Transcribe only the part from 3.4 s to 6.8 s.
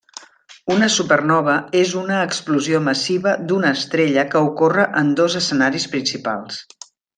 d'una estrella que ocorre en dos escenaris principals.